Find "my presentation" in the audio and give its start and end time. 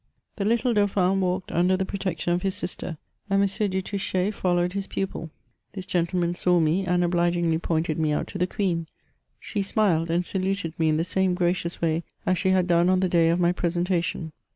13.39-14.31